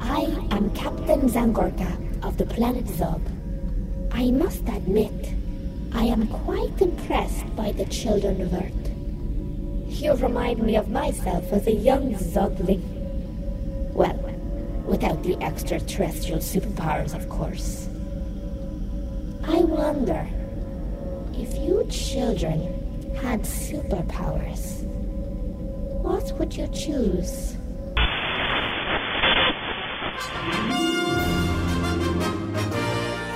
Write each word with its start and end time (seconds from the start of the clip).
I 0.00 0.22
am 0.50 0.70
Captain 0.74 1.28
Zangorka 1.28 2.24
of 2.24 2.38
the 2.38 2.46
planet 2.46 2.86
Zub. 2.86 3.20
I 4.12 4.30
must 4.30 4.66
admit, 4.66 5.34
I 5.92 6.04
am 6.04 6.26
quite 6.28 6.80
impressed 6.80 7.54
by 7.54 7.72
the 7.72 7.84
children 7.84 8.40
of 8.40 8.54
Earth. 8.54 10.00
You 10.00 10.14
remind 10.14 10.62
me 10.62 10.76
of 10.76 10.88
myself 10.88 11.52
as 11.52 11.66
a 11.66 11.72
young 11.72 12.14
Zugling. 12.14 12.80
Well, 13.92 14.16
without 14.86 15.22
the 15.22 15.36
extraterrestrial 15.42 16.40
superpowers, 16.40 17.14
of 17.14 17.28
course. 17.28 17.88
I 19.44 19.58
wonder 19.58 20.26
if 21.34 21.54
you 21.58 21.86
children 21.90 22.89
had 23.22 23.42
superpowers, 23.42 24.82
what 26.02 26.32
would 26.38 26.56
you 26.56 26.66
choose? 26.68 27.54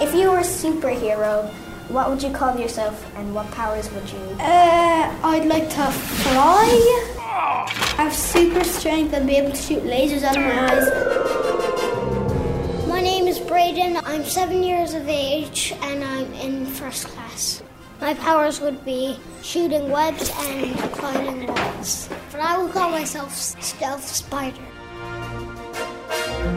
If 0.00 0.14
you 0.14 0.30
were 0.30 0.38
a 0.38 0.42
superhero, 0.42 1.50
what 1.90 2.08
would 2.08 2.22
you 2.22 2.30
call 2.30 2.58
yourself 2.58 3.04
and 3.16 3.34
what 3.34 3.50
powers 3.50 3.90
would 3.92 4.10
you? 4.10 4.18
Uh, 4.40 5.14
I'd 5.22 5.44
like 5.44 5.68
to 5.68 5.92
fly, 5.92 6.66
I 7.18 8.02
have 8.04 8.14
super 8.14 8.64
strength, 8.64 9.12
and 9.12 9.26
be 9.26 9.36
able 9.36 9.50
to 9.50 9.56
shoot 9.56 9.82
lasers 9.82 10.22
out 10.22 10.36
of 10.36 10.42
my 10.42 10.72
eyes. 10.72 10.88
My 12.88 13.02
name 13.02 13.26
is 13.26 13.38
Braden. 13.38 13.98
I'm 13.98 14.24
seven 14.24 14.62
years 14.62 14.94
of 14.94 15.06
age 15.08 15.74
and 15.82 16.02
I'm 16.02 16.32
in 16.34 16.64
first 16.64 17.08
class. 17.08 17.62
My 18.00 18.14
powers 18.14 18.60
would 18.60 18.84
be 18.84 19.18
shooting 19.42 19.90
webs 19.90 20.30
and 20.36 20.76
climbing 20.92 21.46
walls. 21.46 22.08
But 22.30 22.40
I 22.40 22.58
will 22.58 22.68
call 22.68 22.90
myself 22.90 23.34
Stealth 23.34 24.06
Spider. 24.06 24.60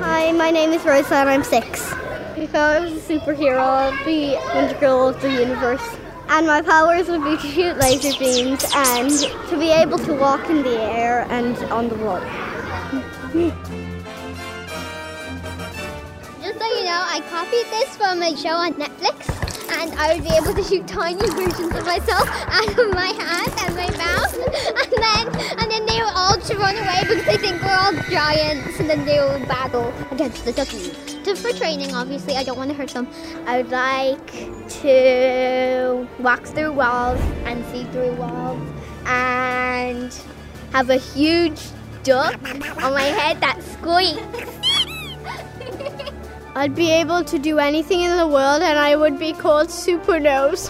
Hi, 0.02 0.32
my 0.32 0.52
name 0.52 0.72
is 0.72 0.84
Rosa 0.84 1.16
and 1.16 1.30
I'm 1.30 1.44
six. 1.44 1.94
If 2.36 2.54
I 2.54 2.80
was 2.80 2.92
a 2.92 3.00
superhero, 3.20 3.60
I'd 3.60 4.06
be 4.06 4.36
Wonder 4.54 4.80
Girl 4.80 5.08
of 5.10 5.22
the 5.22 5.32
universe. 5.32 5.84
And 6.30 6.46
my 6.46 6.62
powers 6.62 7.08
would 7.08 7.24
be 7.24 7.38
to 7.38 7.48
shoot 7.48 7.78
laser 7.78 8.18
beams 8.20 8.66
and 8.76 9.10
to 9.50 9.58
be 9.58 9.70
able 9.70 9.98
to 10.00 10.14
walk 10.14 10.50
in 10.50 10.62
the 10.64 10.82
air 10.82 11.26
and 11.30 11.56
on 11.72 11.88
the 11.88 11.96
road. 11.96 12.22
Just 16.42 16.60
so 16.60 16.66
you 16.66 16.84
know, 16.84 17.04
I 17.08 17.22
copied 17.30 17.66
this 17.72 17.96
from 17.96 18.22
a 18.22 18.36
show 18.36 18.50
on 18.50 18.74
Netflix, 18.74 19.37
and 19.72 19.94
I 19.94 20.16
would 20.16 20.24
be 20.24 20.34
able 20.36 20.54
to 20.54 20.64
shoot 20.64 20.88
tiny 20.88 21.28
versions 21.36 21.76
of 21.76 21.86
myself 21.86 22.30
out 22.48 22.70
of 22.70 22.94
my 22.94 23.08
hand 23.08 23.52
and 23.60 23.76
my 23.76 23.90
mouth, 23.98 24.34
and 24.82 24.92
then 25.04 25.28
and 25.60 25.72
then 25.72 25.86
they 25.86 26.00
would 26.02 26.14
all 26.16 26.38
run 26.56 26.76
away 26.78 27.02
because 27.02 27.26
they 27.26 27.38
think 27.38 27.62
we're 27.62 27.76
all 27.76 27.94
giants, 28.10 28.80
and 28.80 28.90
then 28.90 29.06
they 29.06 29.20
will 29.20 29.40
battle 29.48 29.94
against 30.12 30.46
the 30.46 30.54
ducky. 30.54 30.92
Just 31.24 31.42
for 31.42 31.52
training, 31.52 31.94
obviously, 31.94 32.36
I 32.36 32.44
don't 32.44 32.58
want 32.58 32.70
to 32.70 32.76
hurt 32.76 32.90
them. 32.90 33.08
I 33.46 33.58
would 33.62 33.70
like 33.70 34.32
to 34.82 36.08
walk 36.20 36.44
through 36.46 36.72
walls 36.72 37.20
and 37.46 37.66
see 37.66 37.84
through 37.86 38.14
walls 38.16 38.62
and 39.06 40.18
have 40.72 40.90
a 40.90 40.98
huge 40.98 41.62
duck 42.04 42.36
on 42.44 42.94
my 42.94 43.02
head 43.02 43.42
that 43.42 43.62
squeaks. 43.62 44.67
I'd 46.58 46.74
be 46.74 46.90
able 46.90 47.24
to 47.24 47.38
do 47.38 47.60
anything 47.60 48.02
in 48.02 48.18
the 48.18 48.26
world 48.26 48.64
and 48.64 48.80
I 48.80 48.96
would 48.96 49.20
be 49.20 49.32
called 49.32 49.70
Super 49.70 50.20
Nose. 50.20 50.70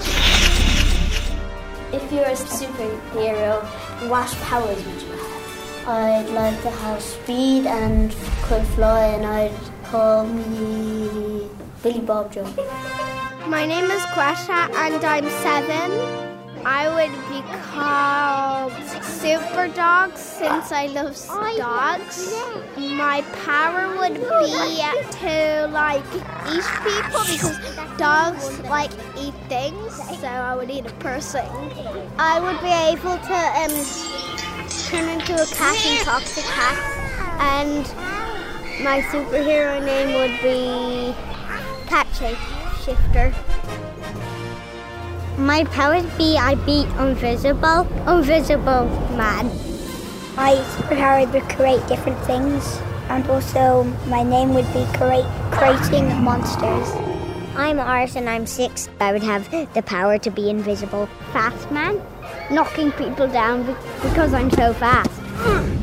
If 1.93 2.11
you 2.11 2.17
were 2.17 2.25
a 2.25 2.35
superhero, 2.35 3.63
what 4.09 4.27
powers 4.49 4.85
would 4.85 5.01
you 5.01 5.11
have? 5.13 5.87
I'd 5.87 6.29
like 6.31 6.61
to 6.63 6.69
have 6.69 7.01
speed 7.01 7.67
and 7.67 8.11
could 8.41 8.67
fly, 8.75 9.05
and 9.15 9.25
I'd 9.25 9.53
call 9.85 10.27
me 10.27 11.47
Billy 11.81 12.01
Bob 12.01 12.33
Joe. 12.33 12.43
My 13.47 13.65
name 13.65 13.85
is 13.85 14.01
Quasha 14.07 14.69
and 14.75 15.05
I'm 15.05 15.29
seven. 15.39 16.26
I 16.69 16.89
would 16.89 17.15
be 17.31 17.39
called 17.71 18.73
Super 19.01 19.69
Dog 19.69 20.17
since 20.17 20.73
I 20.73 20.87
love 20.87 21.15
dogs. 21.55 22.35
My 22.75 23.21
power 23.45 23.95
would 23.95 24.15
be 24.15 24.81
to 25.19 25.69
like 25.71 26.03
eat 26.51 26.67
people 26.83 27.23
because 27.23 27.57
dogs 27.97 28.59
like 28.67 28.91
eat 29.17 29.33
things, 29.47 29.93
so 30.19 30.27
I 30.27 30.57
would 30.57 30.69
eat 30.69 30.85
a 30.85 30.93
person. 30.95 31.45
I 32.19 32.41
would 32.41 32.59
be 32.59 32.75
able 32.91 33.15
to 33.15 33.39
um, 33.63 33.71
turn 34.89 35.07
into 35.07 35.41
a 35.41 35.45
cat 35.47 35.77
and 35.87 36.05
talk 36.05 36.23
to 36.23 36.41
cats, 36.41 36.83
and 37.39 37.85
my 38.83 38.99
superhero 39.03 39.79
name 39.85 40.19
would 40.19 40.35
be 40.43 41.15
Cat 41.87 42.07
Shifter. 42.83 43.33
My 45.37 45.65
powers 45.65 46.03
be 46.17 46.35
I'd 46.35 46.65
be 46.65 46.87
invisible, 46.97 47.87
invisible 48.07 48.85
man. 49.15 49.45
My 50.35 50.55
superpower 50.73 51.31
would 51.31 51.43
create 51.43 51.85
different 51.87 52.17
things, 52.25 52.81
and 53.07 53.29
also 53.29 53.83
my 54.07 54.23
name 54.23 54.55
would 54.55 54.65
be 54.73 54.83
create 54.97 55.27
creating 55.51 56.07
monsters. 56.23 56.89
I'm 57.55 57.79
Ars 57.79 58.15
and 58.15 58.27
I'm 58.27 58.47
six. 58.47 58.89
I 58.99 59.13
would 59.13 59.21
have 59.21 59.47
the 59.75 59.83
power 59.83 60.17
to 60.17 60.31
be 60.31 60.49
invisible. 60.49 61.07
Fast 61.31 61.69
man, 61.69 62.01
knocking 62.49 62.91
people 62.93 63.27
down 63.27 63.63
because 64.01 64.33
I'm 64.33 64.49
so 64.49 64.73
fast. 64.73 65.76